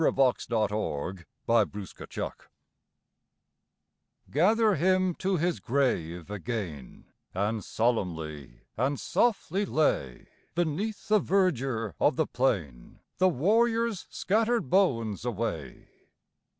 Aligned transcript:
By 0.01 0.09
William 0.09 0.35
Cullen 0.67 1.25
Bryant 1.45 2.33
Gather 4.31 4.73
him 4.73 5.13
to 5.13 5.37
his 5.37 5.59
grave 5.59 6.31
again, 6.31 7.05
And 7.35 7.63
solemnly 7.63 8.61
and 8.75 8.99
softly 8.99 9.63
lay, 9.63 10.25
Beneath 10.55 11.07
the 11.07 11.19
verdure 11.19 11.93
of 11.99 12.15
the 12.15 12.25
plain, 12.25 13.01
The 13.19 13.29
warrior's 13.29 14.07
scattered 14.09 14.71
bones 14.71 15.23
away. 15.23 15.89